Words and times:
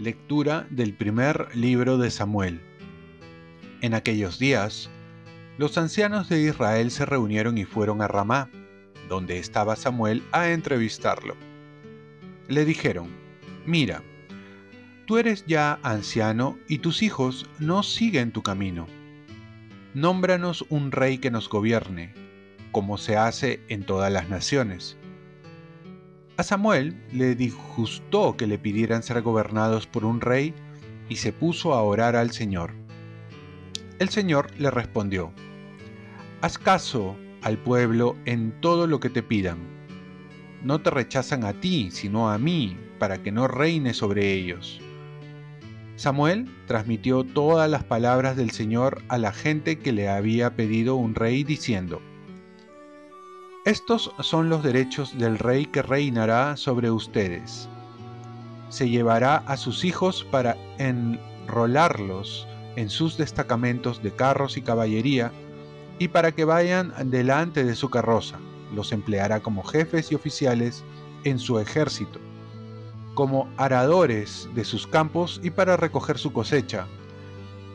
Lectura 0.00 0.66
del 0.70 0.94
primer 0.94 1.54
libro 1.54 1.98
de 1.98 2.10
Samuel. 2.10 2.62
En 3.82 3.92
aquellos 3.92 4.38
días, 4.38 4.88
los 5.58 5.76
ancianos 5.76 6.30
de 6.30 6.40
Israel 6.40 6.90
se 6.90 7.04
reunieron 7.04 7.58
y 7.58 7.66
fueron 7.66 8.00
a 8.00 8.08
Ramá, 8.08 8.48
donde 9.10 9.36
estaba 9.36 9.76
Samuel, 9.76 10.22
a 10.32 10.48
entrevistarlo. 10.52 11.36
Le 12.48 12.64
dijeron, 12.64 13.08
mira, 13.66 14.02
tú 15.10 15.18
eres 15.18 15.44
ya 15.44 15.80
anciano 15.82 16.56
y 16.68 16.78
tus 16.78 17.02
hijos 17.02 17.50
no 17.58 17.82
siguen 17.82 18.30
tu 18.30 18.44
camino. 18.44 18.86
Nómbranos 19.92 20.64
un 20.68 20.92
rey 20.92 21.18
que 21.18 21.32
nos 21.32 21.48
gobierne, 21.48 22.14
como 22.70 22.96
se 22.96 23.16
hace 23.16 23.60
en 23.68 23.82
todas 23.82 24.12
las 24.12 24.28
naciones 24.28 24.96
a 26.40 26.42
Samuel 26.42 26.96
le 27.12 27.34
disgustó 27.34 28.34
que 28.34 28.46
le 28.46 28.56
pidieran 28.56 29.02
ser 29.02 29.20
gobernados 29.20 29.86
por 29.86 30.06
un 30.06 30.22
rey 30.22 30.54
y 31.10 31.16
se 31.16 31.34
puso 31.34 31.74
a 31.74 31.82
orar 31.82 32.16
al 32.16 32.30
Señor. 32.30 32.72
El 33.98 34.08
Señor 34.08 34.50
le 34.58 34.70
respondió, 34.70 35.32
Haz 36.40 36.56
caso 36.56 37.14
al 37.42 37.58
pueblo 37.58 38.16
en 38.24 38.58
todo 38.62 38.86
lo 38.86 39.00
que 39.00 39.10
te 39.10 39.22
pidan. 39.22 39.58
No 40.64 40.80
te 40.80 40.88
rechazan 40.88 41.44
a 41.44 41.52
ti, 41.52 41.90
sino 41.90 42.30
a 42.30 42.38
mí, 42.38 42.74
para 42.98 43.22
que 43.22 43.32
no 43.32 43.46
reine 43.46 43.92
sobre 43.92 44.32
ellos. 44.32 44.80
Samuel 46.00 46.50
transmitió 46.66 47.24
todas 47.24 47.68
las 47.68 47.84
palabras 47.84 48.34
del 48.34 48.52
Señor 48.52 49.02
a 49.08 49.18
la 49.18 49.34
gente 49.34 49.78
que 49.78 49.92
le 49.92 50.08
había 50.08 50.56
pedido 50.56 50.96
un 50.96 51.14
rey, 51.14 51.44
diciendo, 51.44 52.00
estos 53.66 54.10
son 54.20 54.48
los 54.48 54.62
derechos 54.62 55.18
del 55.18 55.38
rey 55.38 55.66
que 55.66 55.82
reinará 55.82 56.56
sobre 56.56 56.90
ustedes. 56.90 57.68
Se 58.70 58.88
llevará 58.88 59.42
a 59.46 59.58
sus 59.58 59.84
hijos 59.84 60.26
para 60.30 60.56
enrolarlos 60.78 62.48
en 62.76 62.88
sus 62.88 63.18
destacamentos 63.18 64.02
de 64.02 64.12
carros 64.12 64.56
y 64.56 64.62
caballería 64.62 65.32
y 65.98 66.08
para 66.08 66.32
que 66.32 66.46
vayan 66.46 66.94
delante 67.10 67.62
de 67.62 67.74
su 67.74 67.90
carroza. 67.90 68.38
Los 68.74 68.92
empleará 68.92 69.40
como 69.40 69.64
jefes 69.64 70.10
y 70.12 70.14
oficiales 70.14 70.82
en 71.24 71.38
su 71.38 71.58
ejército, 71.58 72.20
como 73.20 73.52
aradores 73.58 74.48
de 74.54 74.64
sus 74.64 74.86
campos 74.86 75.42
y 75.44 75.50
para 75.50 75.76
recoger 75.76 76.16
su 76.16 76.32
cosecha, 76.32 76.86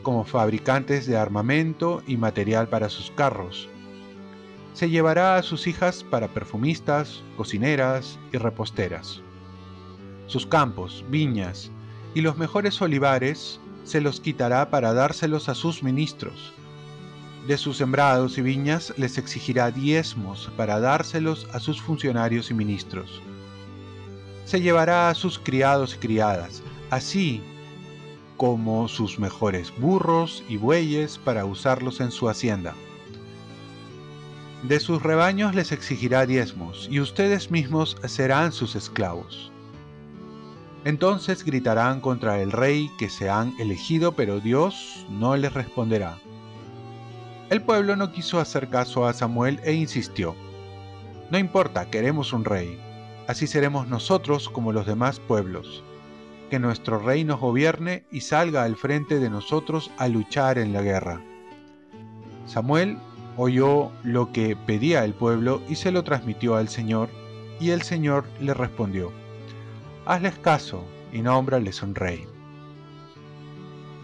como 0.01 0.25
fabricantes 0.25 1.05
de 1.05 1.17
armamento 1.17 2.01
y 2.07 2.17
material 2.17 2.67
para 2.67 2.89
sus 2.89 3.11
carros 3.11 3.69
se 4.73 4.89
llevará 4.89 5.35
a 5.35 5.43
sus 5.43 5.67
hijas 5.67 6.03
para 6.03 6.29
perfumistas, 6.29 7.21
cocineras 7.37 8.17
y 8.33 8.37
reposteras. 8.37 9.21
Sus 10.25 10.47
campos, 10.47 11.05
viñas 11.09 11.69
y 12.15 12.21
los 12.21 12.37
mejores 12.39 12.81
olivares 12.81 13.59
se 13.83 14.01
los 14.01 14.19
quitará 14.19 14.71
para 14.71 14.93
dárselos 14.93 15.47
a 15.47 15.53
sus 15.53 15.83
ministros. 15.83 16.53
De 17.47 17.55
sus 17.55 17.77
sembrados 17.77 18.39
y 18.39 18.41
viñas 18.41 18.95
les 18.97 19.19
exigirá 19.19 19.69
diezmos 19.69 20.51
para 20.57 20.79
dárselos 20.79 21.47
a 21.53 21.59
sus 21.59 21.79
funcionarios 21.79 22.49
y 22.49 22.55
ministros. 22.55 23.21
Se 24.45 24.61
llevará 24.61 25.09
a 25.09 25.15
sus 25.15 25.37
criados 25.37 25.95
y 25.95 25.97
criadas, 25.97 26.63
así 26.89 27.41
como 28.37 28.87
sus 28.87 29.19
mejores 29.19 29.73
burros 29.77 30.43
y 30.47 30.57
bueyes 30.57 31.17
para 31.17 31.45
usarlos 31.45 31.99
en 31.99 32.11
su 32.11 32.29
hacienda 32.29 32.73
de 34.67 34.79
sus 34.79 35.03
rebaños 35.03 35.53
les 35.53 35.71
exigirá 35.71 36.25
diezmos, 36.25 36.87
y 36.89 36.99
ustedes 36.99 37.51
mismos 37.51 37.97
serán 38.05 38.51
sus 38.51 38.75
esclavos. 38.75 39.51
Entonces 40.85 41.43
gritarán 41.43 42.01
contra 42.01 42.41
el 42.41 42.51
rey 42.51 42.89
que 42.97 43.09
se 43.09 43.29
han 43.29 43.53
elegido, 43.59 44.13
pero 44.13 44.39
Dios 44.39 45.05
no 45.09 45.35
les 45.35 45.53
responderá. 45.53 46.17
El 47.49 47.61
pueblo 47.61 47.95
no 47.95 48.11
quiso 48.11 48.39
hacer 48.39 48.69
caso 48.69 49.05
a 49.05 49.13
Samuel 49.13 49.59
e 49.63 49.73
insistió, 49.73 50.35
No 51.29 51.37
importa, 51.37 51.89
queremos 51.91 52.33
un 52.33 52.43
rey, 52.43 52.79
así 53.27 53.47
seremos 53.47 53.87
nosotros 53.87 54.49
como 54.49 54.71
los 54.71 54.85
demás 54.85 55.19
pueblos, 55.19 55.83
que 56.49 56.59
nuestro 56.59 56.99
rey 56.99 57.23
nos 57.23 57.39
gobierne 57.39 58.03
y 58.11 58.21
salga 58.21 58.63
al 58.63 58.75
frente 58.75 59.19
de 59.19 59.29
nosotros 59.29 59.91
a 59.97 60.07
luchar 60.07 60.57
en 60.57 60.73
la 60.73 60.81
guerra. 60.81 61.21
Samuel 62.45 62.97
oyó 63.37 63.91
lo 64.03 64.31
que 64.31 64.55
pedía 64.55 65.03
el 65.03 65.13
pueblo 65.13 65.61
y 65.67 65.75
se 65.75 65.91
lo 65.91 66.03
transmitió 66.03 66.55
al 66.55 66.69
Señor, 66.69 67.09
y 67.59 67.71
el 67.71 67.81
Señor 67.81 68.25
le 68.39 68.53
respondió, 68.53 69.11
Hazles 70.05 70.37
caso 70.39 70.83
y 71.11 71.21
nómbrales 71.21 71.81
un 71.81 71.95
rey. 71.95 72.25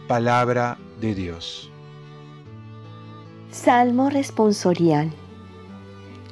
Palabra 0.07 0.77
de 0.99 1.13
Dios. 1.13 1.69
Salmo 3.51 4.09
responsorial. 4.09 5.11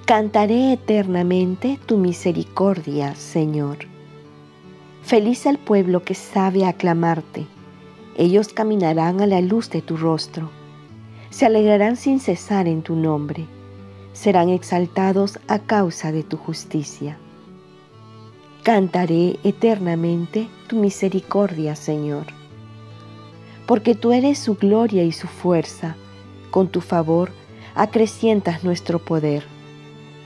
Cantaré 0.10 0.74
eternamente 0.74 1.80
tu 1.86 1.98
misericordia, 1.98 3.14
Señor. 3.14 3.78
Feliz 5.04 5.46
el 5.46 5.60
pueblo 5.60 6.04
que 6.04 6.16
sabe 6.16 6.66
aclamarte. 6.66 7.46
Ellos 8.18 8.50
caminarán 8.50 9.22
a 9.22 9.28
la 9.28 9.40
luz 9.40 9.70
de 9.70 9.84
tu 9.84 9.98
rostro 9.98 10.50
se 11.30 11.46
alegrarán 11.46 11.96
sin 11.96 12.20
cesar 12.20 12.68
en 12.68 12.82
tu 12.82 12.96
nombre, 12.96 13.46
serán 14.14 14.50
exaltados 14.50 15.40
a 15.48 15.60
causa 15.60 16.12
de 16.12 16.24
tu 16.24 16.38
justicia. 16.38 17.18
Cantaré 18.64 19.40
eternamente 19.44 20.50
tu 20.68 20.76
misericordia, 20.76 21.76
Señor, 21.76 22.26
porque 23.68 23.96
tú 23.96 24.12
eres 24.12 24.40
su 24.40 24.56
gloria 24.56 25.04
y 25.04 25.12
su 25.12 25.28
fuerza, 25.28 25.96
con 26.52 26.68
tu 26.68 26.82
favor 26.82 27.32
acrecientas 27.76 28.64
nuestro 28.64 29.00
poder. 29.00 29.59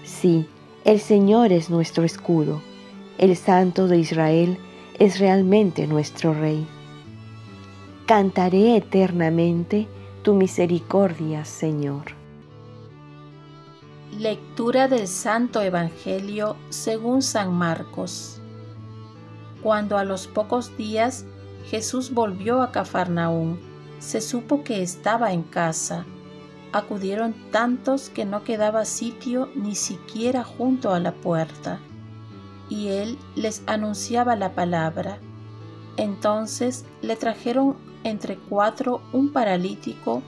Sí, 0.03 0.47
el 0.83 0.99
Señor 0.99 1.53
es 1.53 1.69
nuestro 1.69 2.03
escudo, 2.03 2.61
el 3.17 3.35
Santo 3.37 3.87
de 3.87 3.97
Israel 3.97 4.57
es 4.99 5.19
realmente 5.19 5.87
nuestro 5.87 6.33
Rey. 6.33 6.67
Cantaré 8.05 8.75
eternamente 8.75 9.87
tu 10.23 10.33
misericordia, 10.33 11.45
Señor. 11.45 12.03
Lectura 14.19 14.87
del 14.87 15.07
Santo 15.07 15.61
Evangelio 15.61 16.57
según 16.69 17.21
San 17.21 17.53
Marcos. 17.53 18.41
Cuando 19.61 19.97
a 19.97 20.03
los 20.03 20.27
pocos 20.27 20.75
días 20.77 21.25
Jesús 21.65 22.13
volvió 22.13 22.61
a 22.61 22.71
Cafarnaúm, 22.71 23.57
se 23.99 24.19
supo 24.19 24.63
que 24.63 24.83
estaba 24.83 25.31
en 25.31 25.43
casa. 25.43 26.05
Acudieron 26.73 27.34
tantos 27.51 28.09
que 28.09 28.25
no 28.25 28.44
quedaba 28.44 28.84
sitio 28.84 29.50
ni 29.56 29.75
siquiera 29.75 30.44
junto 30.44 30.91
a 30.91 31.00
la 31.00 31.13
puerta. 31.13 31.79
Y 32.67 32.89
él 32.89 33.17
les 33.35 33.61
anunciaba 33.67 34.35
la 34.35 34.53
palabra. 34.53 35.19
Entonces 35.97 36.85
le 37.01 37.16
trajeron 37.16 37.78
entre 38.03 38.38
cuatro 38.38 39.01
un 39.13 39.31
paralítico 39.31 40.23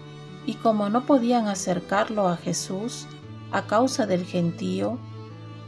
y 0.46 0.54
como 0.54 0.90
no 0.90 1.06
podían 1.06 1.48
acercarlo 1.48 2.28
a 2.28 2.38
Jesús 2.38 3.08
a 3.52 3.66
causa 3.66 4.06
del 4.06 4.26
gentío, 4.26 5.00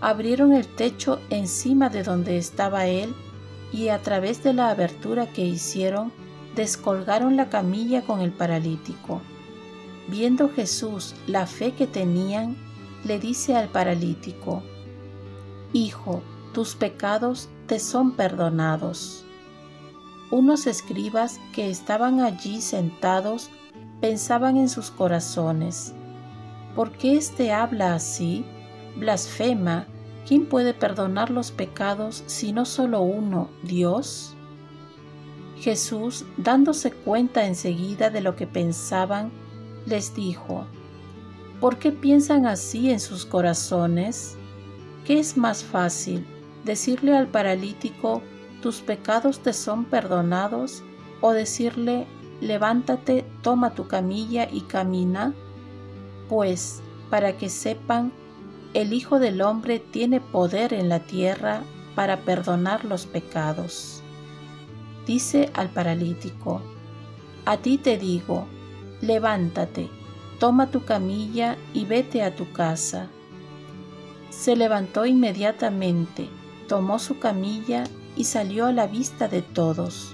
abrieron 0.02 0.54
el 0.54 0.68
techo 0.68 1.20
encima 1.30 1.90
de 1.90 2.04
donde 2.04 2.38
estaba 2.38 2.86
él 2.86 3.16
y 3.74 3.90
a 3.90 4.02
través 4.02 4.44
de 4.44 4.54
la 4.54 4.70
abertura 4.70 5.28
que 5.28 5.44
hicieron 5.44 6.12
descolgaron 6.56 7.36
la 7.36 7.50
camilla 7.50 8.04
con 8.04 8.22
el 8.22 8.32
paralítico. 8.32 9.22
Viendo 10.08 10.50
Jesús 10.50 11.16
la 11.28 11.46
fe 11.48 11.74
que 11.74 11.86
tenían, 11.86 12.56
le 13.04 13.20
dice 13.20 13.56
al 13.56 13.68
paralítico, 13.68 14.64
Hijo, 15.74 16.22
tus 16.54 16.76
pecados 16.76 17.50
te 17.68 17.80
son 17.80 18.14
perdonados. 18.14 19.26
Unos 20.32 20.66
escribas 20.66 21.40
que 21.54 21.70
estaban 21.70 22.22
allí 22.22 22.62
sentados 22.62 23.50
pensaban 24.02 24.58
en 24.58 24.70
sus 24.70 24.92
corazones, 24.92 25.94
¿por 26.76 26.92
qué 26.92 27.18
éste 27.18 27.52
habla 27.52 27.94
así? 27.94 28.46
Blasfema, 28.98 29.88
¿quién 30.26 30.46
puede 30.48 30.74
perdonar 30.74 31.32
los 31.32 31.52
pecados 31.52 32.24
si 32.28 32.54
no 32.54 32.66
solo 32.66 33.02
uno, 33.02 33.50
Dios? 33.64 34.36
Jesús, 35.60 36.26
dándose 36.38 36.92
cuenta 36.92 37.46
enseguida 37.46 38.10
de 38.10 38.22
lo 38.22 38.36
que 38.36 38.48
pensaban, 38.48 39.32
les 39.88 40.14
dijo, 40.14 40.66
¿por 41.62 41.78
qué 41.78 41.92
piensan 41.92 42.46
así 42.46 42.92
en 42.92 43.00
sus 43.00 43.26
corazones? 43.26 44.38
¿Qué 45.06 45.20
es 45.20 45.38
más 45.38 45.64
fácil, 45.64 46.28
decirle 46.66 47.16
al 47.16 47.28
paralítico, 47.28 48.22
tus 48.62 48.82
pecados 48.82 49.40
te 49.40 49.54
son 49.54 49.86
perdonados, 49.86 50.84
o 51.22 51.32
decirle, 51.32 52.06
levántate, 52.42 53.26
toma 53.42 53.74
tu 53.74 53.88
camilla 53.88 54.48
y 54.52 54.62
camina, 54.62 55.34
pues, 56.30 56.82
para 57.10 57.38
que 57.38 57.50
sepan, 57.50 58.12
el 58.74 58.94
Hijo 58.94 59.20
del 59.20 59.42
Hombre 59.42 59.80
tiene 59.80 60.20
poder 60.20 60.74
en 60.74 60.90
la 60.90 61.00
tierra 61.00 61.62
para 61.96 62.18
perdonar 62.18 62.86
los 62.86 63.06
pecados. 63.06 64.04
Dice 65.08 65.50
al 65.54 65.70
paralítico, 65.70 66.62
a 67.46 67.58
ti 67.58 67.78
te 67.78 67.98
digo, 67.98 68.46
levántate, 69.02 69.90
toma 70.40 70.72
tu 70.72 70.84
camilla 70.86 71.58
y 71.74 71.86
vete 71.86 72.24
a 72.24 72.36
tu 72.36 72.52
casa. 72.52 73.08
Se 74.30 74.56
levantó 74.56 75.06
inmediatamente, 75.06 76.30
tomó 76.68 77.00
su 77.00 77.20
camilla 77.20 77.86
y 78.16 78.26
salió 78.26 78.66
a 78.66 78.72
la 78.72 78.88
vista 78.88 79.28
de 79.28 79.42
todos. 79.42 80.14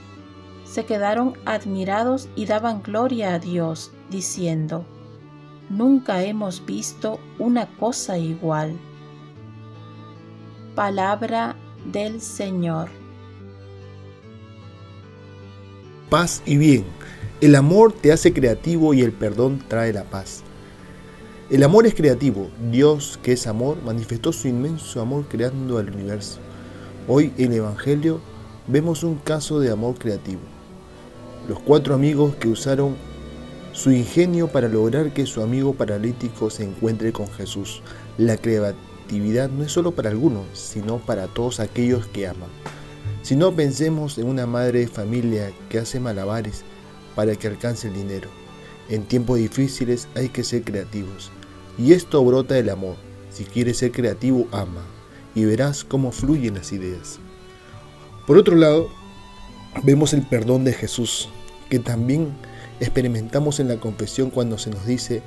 Se 0.65 0.85
quedaron 0.85 1.33
admirados 1.45 2.29
y 2.35 2.45
daban 2.45 2.81
gloria 2.81 3.33
a 3.33 3.39
Dios, 3.39 3.91
diciendo, 4.09 4.85
Nunca 5.69 6.23
hemos 6.23 6.65
visto 6.65 7.19
una 7.39 7.67
cosa 7.77 8.17
igual. 8.17 8.77
Palabra 10.75 11.55
del 11.85 12.21
Señor. 12.21 12.89
Paz 16.09 16.43
y 16.45 16.57
bien. 16.57 16.85
El 17.41 17.55
amor 17.55 17.91
te 17.91 18.11
hace 18.11 18.31
creativo 18.31 18.93
y 18.93 19.01
el 19.01 19.11
perdón 19.11 19.61
trae 19.67 19.91
la 19.91 20.03
paz. 20.05 20.43
El 21.49 21.63
amor 21.63 21.85
es 21.85 21.93
creativo. 21.93 22.49
Dios, 22.71 23.19
que 23.21 23.33
es 23.33 23.47
amor, 23.47 23.77
manifestó 23.83 24.31
su 24.31 24.47
inmenso 24.47 25.01
amor 25.01 25.25
creando 25.27 25.79
el 25.79 25.89
universo. 25.89 26.39
Hoy 27.07 27.33
en 27.37 27.51
el 27.51 27.57
Evangelio 27.57 28.21
vemos 28.67 29.03
un 29.03 29.15
caso 29.15 29.59
de 29.59 29.71
amor 29.71 29.95
creativo. 29.95 30.41
Los 31.49 31.59
cuatro 31.59 31.95
amigos 31.95 32.35
que 32.35 32.47
usaron 32.47 32.95
su 33.73 33.91
ingenio 33.91 34.47
para 34.47 34.69
lograr 34.69 35.13
que 35.13 35.25
su 35.25 35.41
amigo 35.41 35.73
paralítico 35.73 36.49
se 36.49 36.63
encuentre 36.63 37.11
con 37.11 37.27
Jesús. 37.27 37.81
La 38.17 38.37
creatividad 38.37 39.49
no 39.49 39.63
es 39.63 39.71
solo 39.71 39.91
para 39.91 40.11
algunos, 40.11 40.45
sino 40.53 40.99
para 40.99 41.27
todos 41.27 41.59
aquellos 41.59 42.05
que 42.07 42.27
aman. 42.27 42.49
Si 43.21 43.35
no 43.35 43.53
pensemos 43.53 44.17
en 44.17 44.27
una 44.27 44.45
madre 44.45 44.79
de 44.79 44.87
familia 44.87 45.51
que 45.69 45.79
hace 45.79 45.99
malabares 45.99 46.63
para 47.15 47.35
que 47.35 47.47
alcance 47.47 47.87
el 47.87 47.93
dinero. 47.93 48.29
En 48.89 49.03
tiempos 49.03 49.37
difíciles 49.37 50.07
hay 50.15 50.29
que 50.29 50.43
ser 50.43 50.63
creativos. 50.63 51.31
Y 51.77 51.93
esto 51.93 52.23
brota 52.23 52.55
del 52.55 52.69
amor. 52.69 52.95
Si 53.31 53.45
quieres 53.45 53.77
ser 53.77 53.91
creativo, 53.91 54.47
ama. 54.51 54.83
Y 55.35 55.45
verás 55.45 55.83
cómo 55.83 56.11
fluyen 56.11 56.55
las 56.55 56.71
ideas. 56.71 57.19
Por 58.27 58.37
otro 58.37 58.55
lado, 58.55 58.89
vemos 59.83 60.13
el 60.13 60.21
perdón 60.21 60.63
de 60.63 60.73
Jesús, 60.73 61.29
que 61.69 61.79
también 61.79 62.33
experimentamos 62.79 63.59
en 63.59 63.67
la 63.67 63.79
confesión 63.79 64.29
cuando 64.29 64.57
se 64.57 64.69
nos 64.69 64.85
dice, 64.85 65.23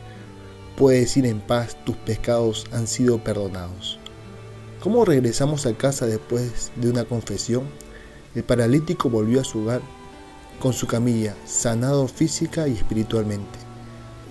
puedes 0.76 1.16
ir 1.16 1.26
en 1.26 1.40
paz, 1.40 1.76
tus 1.84 1.96
pecados 1.96 2.66
han 2.72 2.86
sido 2.86 3.18
perdonados. 3.18 3.98
¿Cómo 4.80 5.04
regresamos 5.04 5.66
a 5.66 5.74
casa 5.74 6.06
después 6.06 6.70
de 6.76 6.90
una 6.90 7.04
confesión? 7.04 7.64
El 8.34 8.44
paralítico 8.44 9.10
volvió 9.10 9.40
a 9.40 9.44
su 9.44 9.62
hogar 9.62 9.80
con 10.60 10.72
su 10.72 10.86
camilla, 10.86 11.34
sanado 11.44 12.08
física 12.08 12.66
y 12.68 12.72
espiritualmente. 12.72 13.58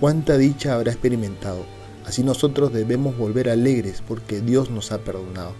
¿Cuánta 0.00 0.36
dicha 0.36 0.74
habrá 0.74 0.92
experimentado? 0.92 1.64
Así 2.04 2.22
nosotros 2.22 2.72
debemos 2.72 3.16
volver 3.16 3.48
alegres 3.48 4.02
porque 4.06 4.40
Dios 4.40 4.70
nos 4.70 4.92
ha 4.92 4.98
perdonado, 4.98 5.54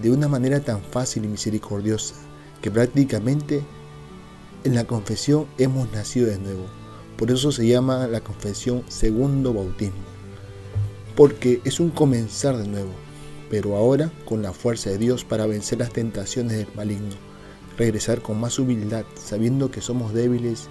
de 0.00 0.10
una 0.10 0.28
manera 0.28 0.60
tan 0.60 0.82
fácil 0.82 1.24
y 1.24 1.28
misericordiosa, 1.28 2.14
que 2.60 2.70
prácticamente 2.70 3.62
en 4.64 4.74
la 4.74 4.84
confesión 4.84 5.46
hemos 5.58 5.90
nacido 5.92 6.28
de 6.28 6.38
nuevo. 6.38 6.66
Por 7.16 7.30
eso 7.30 7.52
se 7.52 7.66
llama 7.66 8.06
la 8.06 8.20
confesión 8.20 8.84
segundo 8.88 9.52
bautismo, 9.52 9.96
porque 11.16 11.60
es 11.64 11.80
un 11.80 11.90
comenzar 11.90 12.56
de 12.56 12.68
nuevo, 12.68 12.92
pero 13.50 13.76
ahora 13.76 14.12
con 14.24 14.42
la 14.42 14.52
fuerza 14.52 14.90
de 14.90 14.98
Dios 14.98 15.24
para 15.24 15.46
vencer 15.46 15.78
las 15.78 15.92
tentaciones 15.92 16.58
del 16.58 16.68
maligno 16.74 17.31
regresar 17.82 18.22
con 18.22 18.38
más 18.38 18.60
humildad, 18.60 19.04
sabiendo 19.16 19.72
que 19.72 19.80
somos 19.80 20.14
débiles 20.14 20.68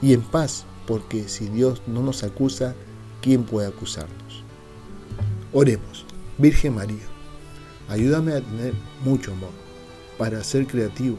y 0.00 0.12
en 0.12 0.22
paz, 0.22 0.66
porque 0.88 1.28
si 1.28 1.46
Dios 1.46 1.82
no 1.86 2.02
nos 2.02 2.24
acusa, 2.24 2.74
¿quién 3.20 3.44
puede 3.44 3.68
acusarnos? 3.68 4.42
Oremos, 5.52 6.04
Virgen 6.38 6.74
María, 6.74 7.04
ayúdame 7.88 8.32
a 8.32 8.40
tener 8.40 8.74
mucho 9.04 9.30
amor, 9.30 9.52
para 10.18 10.42
ser 10.42 10.66
creativo, 10.66 11.16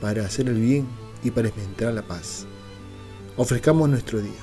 para 0.00 0.24
hacer 0.24 0.48
el 0.48 0.60
bien 0.60 0.86
y 1.22 1.30
para 1.30 1.48
experimentar 1.48 1.92
la 1.92 2.02
paz. 2.02 2.46
Ofrezcamos 3.36 3.90
nuestro 3.90 4.22
día. 4.22 4.40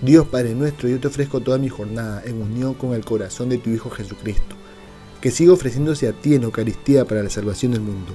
Dios 0.00 0.26
Padre 0.28 0.54
nuestro, 0.54 0.88
yo 0.88 0.98
te 0.98 1.08
ofrezco 1.08 1.40
toda 1.40 1.58
mi 1.58 1.68
jornada 1.68 2.22
en 2.24 2.40
unión 2.40 2.72
con 2.72 2.94
el 2.94 3.04
corazón 3.04 3.50
de 3.50 3.58
tu 3.58 3.68
Hijo 3.68 3.90
Jesucristo, 3.90 4.56
que 5.20 5.30
siga 5.30 5.52
ofreciéndose 5.52 6.08
a 6.08 6.12
ti 6.14 6.34
en 6.34 6.44
Eucaristía 6.44 7.04
para 7.04 7.22
la 7.22 7.30
salvación 7.30 7.72
del 7.72 7.82
mundo 7.82 8.14